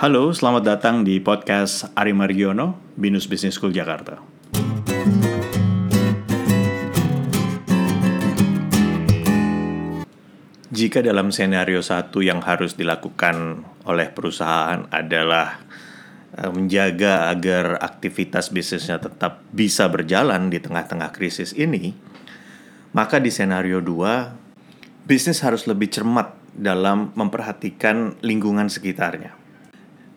Halo, 0.00 0.32
selamat 0.32 0.64
datang 0.64 1.04
di 1.04 1.20
podcast 1.20 1.92
Ari 1.92 2.16
Margiono, 2.16 2.72
Binus 2.96 3.28
Business 3.28 3.60
School 3.60 3.68
Jakarta. 3.68 4.16
Jika 10.72 11.04
dalam 11.04 11.28
senario 11.28 11.84
satu 11.84 12.24
yang 12.24 12.40
harus 12.40 12.80
dilakukan 12.80 13.60
oleh 13.84 14.08
perusahaan 14.08 14.88
adalah 14.88 15.60
eh, 16.32 16.48
menjaga 16.48 17.28
agar 17.28 17.76
aktivitas 17.84 18.56
bisnisnya 18.56 19.04
tetap 19.04 19.44
bisa 19.52 19.84
berjalan 19.92 20.48
di 20.48 20.64
tengah-tengah 20.64 21.12
krisis 21.12 21.52
ini, 21.52 21.92
maka 22.96 23.20
di 23.20 23.28
senario 23.28 23.84
dua, 23.84 24.32
bisnis 25.04 25.44
harus 25.44 25.68
lebih 25.68 25.92
cermat 25.92 26.32
dalam 26.56 27.12
memperhatikan 27.12 28.16
lingkungan 28.24 28.72
sekitarnya. 28.72 29.39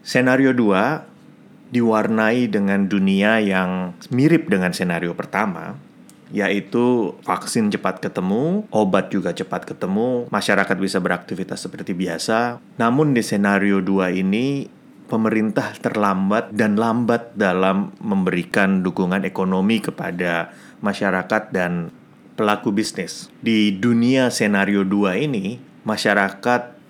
Senario 0.03 0.51
2 0.51 1.71
diwarnai 1.71 2.51
dengan 2.51 2.91
dunia 2.91 3.39
yang 3.39 3.95
mirip 4.11 4.51
dengan 4.51 4.75
senario 4.75 5.15
pertama, 5.15 5.79
yaitu 6.27 7.15
vaksin 7.23 7.71
cepat 7.71 8.03
ketemu, 8.03 8.67
obat 8.67 9.15
juga 9.15 9.31
cepat 9.31 9.63
ketemu, 9.63 10.27
masyarakat 10.27 10.75
bisa 10.75 10.99
beraktivitas 10.99 11.63
seperti 11.63 11.95
biasa. 11.95 12.59
Namun 12.75 13.15
di 13.15 13.23
senario 13.23 13.79
2 13.79 14.11
ini 14.11 14.67
pemerintah 15.07 15.71
terlambat 15.79 16.51
dan 16.51 16.75
lambat 16.75 17.31
dalam 17.39 17.95
memberikan 18.03 18.83
dukungan 18.83 19.23
ekonomi 19.23 19.79
kepada 19.79 20.51
masyarakat 20.83 21.55
dan 21.55 21.95
pelaku 22.35 22.75
bisnis. 22.75 23.31
Di 23.39 23.71
dunia 23.71 24.27
senario 24.33 24.83
2 24.83 25.15
ini, 25.31 25.63
masyarakat 25.87 26.82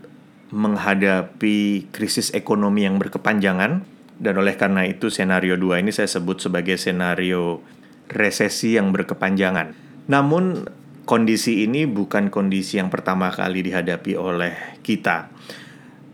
menghadapi 0.54 1.90
krisis 1.90 2.30
ekonomi 2.38 2.86
yang 2.86 3.02
berkepanjangan 3.02 3.82
dan 4.22 4.34
oleh 4.38 4.54
karena 4.54 4.86
itu 4.86 5.10
senario 5.10 5.58
2 5.58 5.82
ini 5.82 5.90
saya 5.90 6.06
sebut 6.06 6.38
sebagai 6.38 6.78
senario 6.78 7.66
resesi 8.06 8.78
yang 8.78 8.94
berkepanjangan. 8.94 9.74
Namun 10.06 10.70
kondisi 11.10 11.66
ini 11.66 11.90
bukan 11.90 12.30
kondisi 12.30 12.78
yang 12.78 12.94
pertama 12.94 13.34
kali 13.34 13.66
dihadapi 13.66 14.14
oleh 14.14 14.78
kita. 14.86 15.34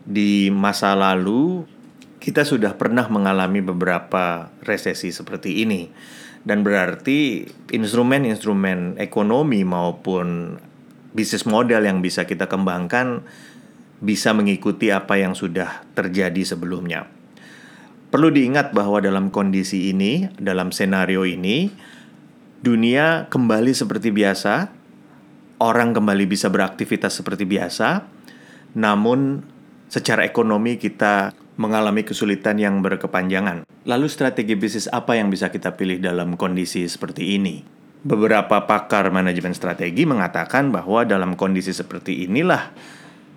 Di 0.07 0.47
masa 0.49 0.95
lalu 0.95 1.67
kita 2.23 2.47
sudah 2.47 2.79
pernah 2.79 3.11
mengalami 3.11 3.59
beberapa 3.59 4.47
resesi 4.63 5.11
seperti 5.11 5.67
ini 5.67 5.91
dan 6.47 6.63
berarti 6.63 7.43
instrumen-instrumen 7.75 8.95
ekonomi 8.97 9.67
maupun 9.67 10.55
bisnis 11.11 11.43
model 11.43 11.83
yang 11.83 11.99
bisa 11.99 12.23
kita 12.23 12.47
kembangkan 12.47 13.27
bisa 14.00 14.31
mengikuti 14.31 14.92
apa 14.92 15.19
yang 15.19 15.36
sudah 15.36 15.83
terjadi 15.95 16.44
sebelumnya. 16.44 17.08
Perlu 18.09 18.33
diingat 18.33 18.73
bahwa 18.73 19.03
dalam 19.03 19.30
kondisi 19.30 19.94
ini, 19.94 20.25
dalam 20.39 20.73
senario 20.73 21.28
ini, 21.28 21.69
dunia 22.64 23.30
kembali 23.30 23.70
seperti 23.70 24.09
biasa, 24.09 24.73
orang 25.61 25.94
kembali 25.94 26.25
bisa 26.25 26.50
beraktivitas 26.50 27.22
seperti 27.22 27.45
biasa, 27.45 28.08
namun 28.73 29.45
secara 29.92 30.25
ekonomi 30.25 30.81
kita 30.81 31.38
mengalami 31.59 32.08
kesulitan 32.08 32.55
yang 32.58 32.80
berkepanjangan. 32.80 33.67
Lalu 33.83 34.08
strategi 34.08 34.55
bisnis 34.55 34.88
apa 34.88 35.20
yang 35.20 35.27
bisa 35.27 35.52
kita 35.52 35.75
pilih 35.75 36.00
dalam 36.00 36.39
kondisi 36.39 36.88
seperti 36.88 37.36
ini? 37.36 37.61
Beberapa 38.00 38.64
pakar 38.64 39.11
manajemen 39.11 39.52
strategi 39.52 40.08
mengatakan 40.08 40.72
bahwa 40.72 41.03
dalam 41.03 41.36
kondisi 41.36 41.75
seperti 41.75 42.23
inilah 42.23 42.72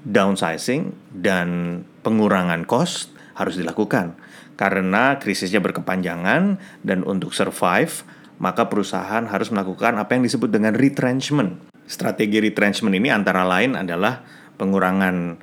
downsizing 0.03 0.95
dan 1.15 1.81
pengurangan 2.03 2.67
cost 2.67 3.15
harus 3.39 3.57
dilakukan 3.57 4.19
karena 4.59 5.17
krisisnya 5.19 5.63
berkepanjangan 5.63 6.61
dan 6.85 6.99
untuk 7.07 7.33
survive 7.33 8.05
maka 8.43 8.67
perusahaan 8.67 9.23
harus 9.23 9.55
melakukan 9.55 9.95
apa 10.03 10.19
yang 10.19 10.27
disebut 10.27 10.51
dengan 10.51 10.75
retrenchment. 10.75 11.63
Strategi 11.87 12.43
retrenchment 12.43 12.99
ini 12.99 13.15
antara 13.15 13.47
lain 13.47 13.79
adalah 13.79 14.27
pengurangan 14.59 15.39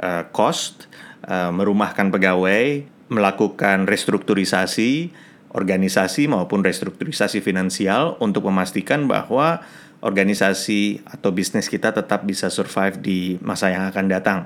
uh, 0.00 0.24
cost, 0.32 0.88
uh, 1.28 1.52
merumahkan 1.52 2.08
pegawai, 2.08 2.88
melakukan 3.12 3.84
restrukturisasi 3.84 5.12
organisasi 5.52 6.28
maupun 6.28 6.60
restrukturisasi 6.60 7.40
finansial 7.40 8.20
untuk 8.20 8.48
memastikan 8.48 9.08
bahwa 9.08 9.64
organisasi 10.04 11.02
atau 11.08 11.34
bisnis 11.34 11.66
kita 11.66 11.90
tetap 11.90 12.22
bisa 12.22 12.52
survive 12.52 13.00
di 13.02 13.18
masa 13.42 13.72
yang 13.72 13.88
akan 13.90 14.06
datang. 14.06 14.38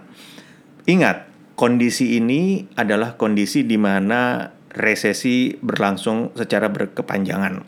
Ingat, 0.88 1.28
kondisi 1.54 2.16
ini 2.18 2.66
adalah 2.74 3.20
kondisi 3.20 3.62
di 3.62 3.76
mana 3.76 4.50
resesi 4.72 5.52
berlangsung 5.60 6.32
secara 6.32 6.72
berkepanjangan. 6.72 7.60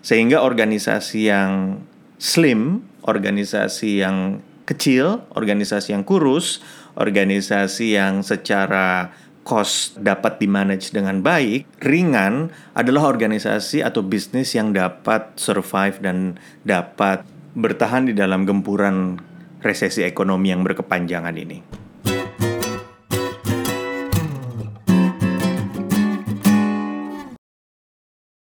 Sehingga 0.00 0.46
organisasi 0.46 1.26
yang 1.26 1.82
slim, 2.22 2.86
organisasi 3.02 3.98
yang 4.06 4.38
kecil, 4.62 5.26
organisasi 5.34 5.92
yang 5.92 6.06
kurus, 6.06 6.62
organisasi 6.94 7.98
yang 7.98 8.22
secara 8.22 9.10
cost 9.42 9.98
dapat 9.98 10.38
dimanage 10.38 10.94
dengan 10.94 11.20
baik, 11.20 11.66
ringan 11.82 12.54
adalah 12.78 13.10
organisasi 13.10 13.82
atau 13.82 14.02
bisnis 14.02 14.54
yang 14.54 14.70
dapat 14.70 15.34
survive 15.34 15.98
dan 15.98 16.38
dapat 16.62 17.26
bertahan 17.52 18.08
di 18.08 18.14
dalam 18.16 18.46
gempuran 18.48 19.18
resesi 19.60 20.02
ekonomi 20.02 20.50
yang 20.50 20.62
berkepanjangan 20.66 21.36
ini. 21.36 21.81